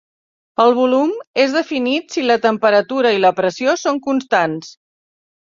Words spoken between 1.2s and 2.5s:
és definit si la